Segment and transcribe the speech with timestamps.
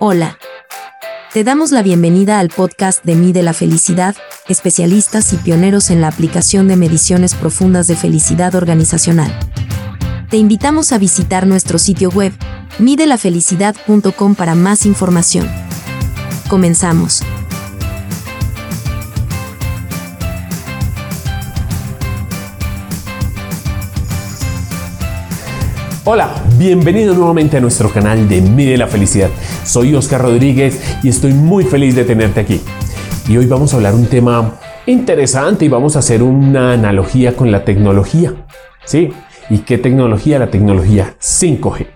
[0.00, 0.38] Hola.
[1.32, 4.14] Te damos la bienvenida al podcast de Mide la Felicidad,
[4.46, 9.36] especialistas y pioneros en la aplicación de mediciones profundas de felicidad organizacional.
[10.30, 12.32] Te invitamos a visitar nuestro sitio web,
[12.78, 15.50] midelafelicidad.com para más información.
[16.48, 17.24] Comenzamos.
[26.04, 29.30] Hola, bienvenido nuevamente a nuestro canal de Mide la Felicidad.
[29.64, 32.60] Soy Oscar Rodríguez y estoy muy feliz de tenerte aquí.
[33.28, 37.52] Y hoy vamos a hablar un tema interesante y vamos a hacer una analogía con
[37.52, 38.34] la tecnología.
[38.84, 39.12] ¿Sí?
[39.48, 40.40] ¿Y qué tecnología?
[40.40, 41.86] La tecnología 5G.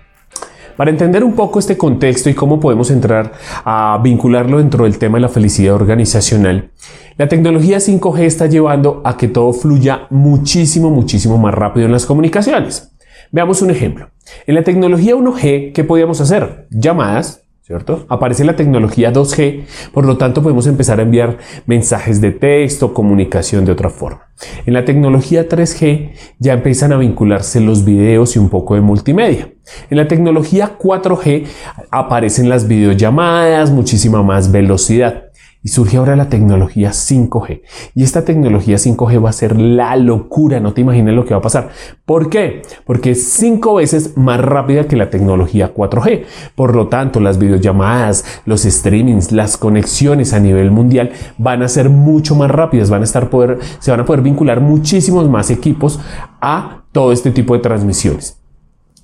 [0.76, 3.32] Para entender un poco este contexto y cómo podemos entrar
[3.64, 6.70] a vincularlo dentro del tema de la felicidad organizacional,
[7.18, 12.06] la tecnología 5G está llevando a que todo fluya muchísimo, muchísimo más rápido en las
[12.06, 12.92] comunicaciones.
[13.32, 14.11] Veamos un ejemplo.
[14.46, 16.66] En la tecnología 1G, ¿qué podíamos hacer?
[16.70, 18.06] Llamadas, ¿cierto?
[18.08, 23.64] Aparece la tecnología 2G, por lo tanto podemos empezar a enviar mensajes de texto, comunicación
[23.64, 24.32] de otra forma.
[24.66, 29.52] En la tecnología 3G ya empiezan a vincularse los videos y un poco de multimedia.
[29.90, 31.46] En la tecnología 4G
[31.90, 35.31] aparecen las videollamadas, muchísima más velocidad.
[35.64, 37.62] Y surge ahora la tecnología 5G.
[37.94, 41.38] Y esta tecnología 5G va a ser la locura, no te imaginas lo que va
[41.38, 41.70] a pasar.
[42.04, 42.62] ¿Por qué?
[42.84, 46.24] Porque es cinco veces más rápida que la tecnología 4G.
[46.56, 51.90] Por lo tanto, las videollamadas, los streamings, las conexiones a nivel mundial van a ser
[51.90, 56.00] mucho más rápidas, van a estar poder, se van a poder vincular muchísimos más equipos
[56.40, 58.41] a todo este tipo de transmisiones.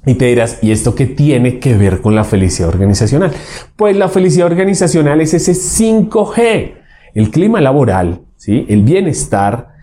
[0.07, 3.33] Y te dirás, ¿y esto qué tiene que ver con la felicidad organizacional?
[3.77, 6.75] Pues la felicidad organizacional es ese 5G,
[7.15, 8.65] el clima laboral, ¿sí?
[8.69, 9.75] el bienestar,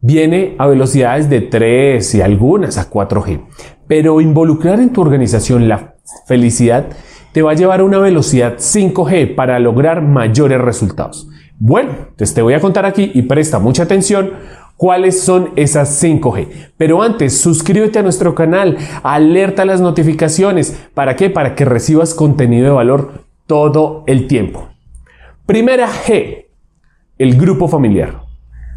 [0.00, 3.40] viene a velocidades de 3 y algunas a 4G.
[3.86, 6.86] Pero involucrar en tu organización la felicidad
[7.32, 11.28] te va a llevar a una velocidad 5G para lograr mayores resultados.
[11.58, 14.32] Bueno, entonces te voy a contar aquí y presta mucha atención
[14.76, 16.72] cuáles son esas 5G.
[16.76, 20.78] Pero antes, suscríbete a nuestro canal, alerta las notificaciones.
[20.94, 21.30] ¿Para qué?
[21.30, 24.68] Para que recibas contenido de valor todo el tiempo.
[25.46, 26.46] Primera G,
[27.18, 28.22] el grupo familiar.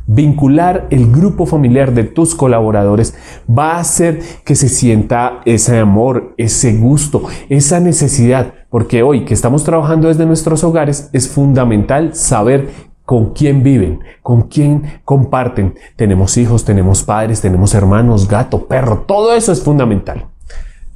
[0.10, 3.14] Vincular el grupo familiar de tus colaboradores
[3.50, 9.34] va a hacer que se sienta ese amor, ese gusto, esa necesidad, porque hoy que
[9.34, 12.70] estamos trabajando desde nuestros hogares es fundamental saber
[13.08, 15.76] con quién viven, con quién comparten.
[15.96, 20.26] Tenemos hijos, tenemos padres, tenemos hermanos, gato, perro, todo eso es fundamental.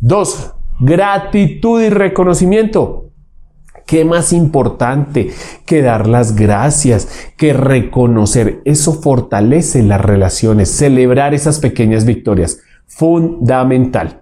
[0.02, 0.52] Dos,
[0.82, 3.06] gratitud y reconocimiento.
[3.88, 5.32] ¿Qué más importante
[5.66, 7.08] que dar las gracias,
[7.38, 8.62] que reconocer?
[8.66, 12.60] Eso fortalece las relaciones, celebrar esas pequeñas victorias.
[12.88, 14.21] Fundamental.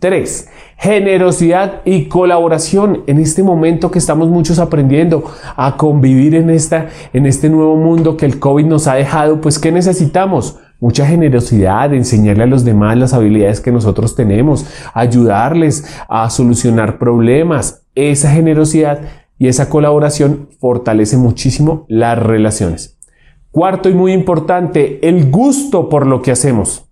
[0.00, 0.48] 3.
[0.78, 3.04] Generosidad y colaboración.
[3.06, 5.24] En este momento que estamos muchos aprendiendo
[5.56, 9.58] a convivir en, esta, en este nuevo mundo que el COVID nos ha dejado, pues
[9.58, 10.58] ¿qué necesitamos?
[10.80, 17.82] Mucha generosidad, enseñarle a los demás las habilidades que nosotros tenemos, ayudarles a solucionar problemas.
[17.94, 19.00] Esa generosidad
[19.38, 22.98] y esa colaboración fortalece muchísimo las relaciones.
[23.50, 26.89] Cuarto y muy importante, el gusto por lo que hacemos.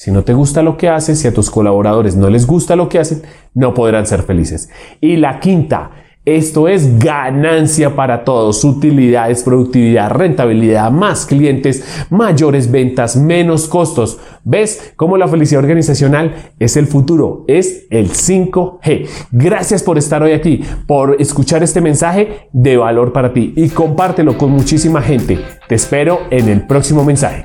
[0.00, 2.88] Si no te gusta lo que haces, si a tus colaboradores no les gusta lo
[2.88, 3.20] que hacen,
[3.52, 4.70] no podrán ser felices.
[4.98, 5.90] Y la quinta,
[6.24, 14.18] esto es ganancia para todos, utilidades, productividad, rentabilidad, más clientes, mayores ventas, menos costos.
[14.42, 17.44] ¿Ves cómo la felicidad organizacional es el futuro?
[17.46, 19.06] Es el 5G.
[19.32, 24.38] Gracias por estar hoy aquí, por escuchar este mensaje de valor para ti y compártelo
[24.38, 25.40] con muchísima gente.
[25.68, 27.44] Te espero en el próximo mensaje.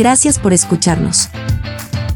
[0.00, 1.28] Gracias por escucharnos.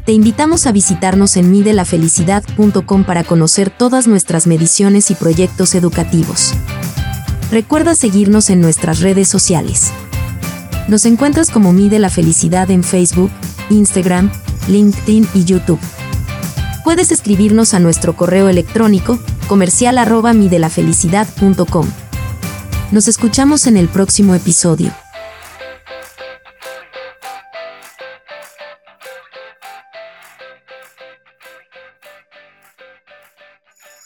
[0.07, 6.55] Te invitamos a visitarnos en midelafelicidad.com para conocer todas nuestras mediciones y proyectos educativos.
[7.51, 9.93] Recuerda seguirnos en nuestras redes sociales.
[10.89, 13.31] Nos encuentras como Mide la Felicidad en Facebook,
[13.69, 14.33] Instagram,
[14.67, 15.81] LinkedIn y YouTube.
[16.85, 21.87] Puedes escribirnos a nuestro correo electrónico comercial arroba midelafelicidad.com.
[22.93, 25.04] Nos escuchamos en el próximo episodio.